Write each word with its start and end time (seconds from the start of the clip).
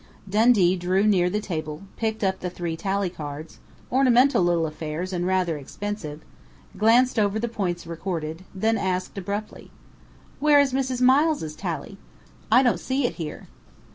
Dundee 0.27 0.75
drew 0.77 1.05
near 1.05 1.29
the 1.29 1.39
table, 1.39 1.83
picked 1.95 2.23
up 2.23 2.39
the 2.39 2.49
three 2.49 2.75
tally 2.75 3.11
cards 3.11 3.59
ornamental 3.91 4.41
little 4.41 4.65
affairs, 4.65 5.13
and 5.13 5.27
rather 5.27 5.59
expensive 5.59 6.21
glanced 6.75 7.19
over 7.19 7.37
the 7.37 7.47
points 7.47 7.85
recorded, 7.85 8.43
then 8.55 8.79
asked 8.79 9.19
abruptly: 9.19 9.69
"Where 10.39 10.59
is 10.59 10.73
Mrs. 10.73 11.01
Miles' 11.01 11.53
tally? 11.55 11.99
I 12.51 12.63
don't 12.63 12.79
see 12.79 13.05
it 13.05 13.17
here." 13.21 13.47